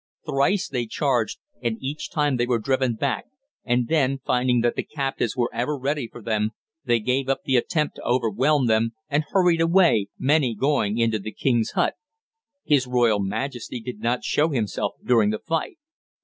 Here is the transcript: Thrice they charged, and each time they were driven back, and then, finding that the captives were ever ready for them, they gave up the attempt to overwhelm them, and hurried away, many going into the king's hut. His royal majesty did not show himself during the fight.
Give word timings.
Thrice 0.25 0.67
they 0.67 0.87
charged, 0.87 1.37
and 1.61 1.77
each 1.79 2.09
time 2.09 2.37
they 2.37 2.47
were 2.47 2.57
driven 2.57 2.95
back, 2.95 3.25
and 3.63 3.87
then, 3.87 4.17
finding 4.25 4.61
that 4.61 4.75
the 4.75 4.81
captives 4.81 5.37
were 5.37 5.51
ever 5.53 5.77
ready 5.77 6.07
for 6.11 6.23
them, 6.23 6.53
they 6.83 6.99
gave 6.99 7.29
up 7.29 7.43
the 7.43 7.55
attempt 7.55 7.97
to 7.97 8.01
overwhelm 8.03 8.65
them, 8.65 8.93
and 9.09 9.25
hurried 9.29 9.61
away, 9.61 10.07
many 10.17 10.55
going 10.55 10.97
into 10.97 11.19
the 11.19 11.31
king's 11.31 11.73
hut. 11.73 11.93
His 12.65 12.87
royal 12.87 13.19
majesty 13.19 13.79
did 13.79 13.99
not 13.99 14.23
show 14.23 14.49
himself 14.49 14.93
during 15.05 15.29
the 15.29 15.37
fight. 15.37 15.77